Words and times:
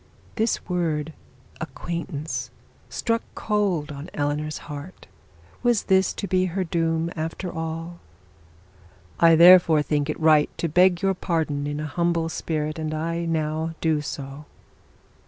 The 0.35 0.57
word 0.67 1.13
acquaintance 1.59 2.49
struck 2.89 3.21
cold 3.35 3.91
on 3.91 4.09
Eleanor's 4.15 4.57
heart. 4.65 5.05
Was 5.61 5.83
this 5.83 6.11
to 6.15 6.45
her 6.47 6.63
doom 6.63 7.11
after 7.15 7.51
all? 7.53 7.99
'I 9.19 9.35
therefore 9.35 9.83
think 9.83 10.09
it 10.09 10.19
right 10.19 10.49
to 10.57 10.67
beg 10.67 11.03
your 11.03 11.13
pardon 11.13 11.67
in 11.67 11.79
a 11.79 11.85
humble 11.85 12.29
spirit, 12.29 12.79
and 12.79 12.95
I 12.95 13.25
now 13.25 13.75
do 13.79 14.01
so.' 14.01 14.45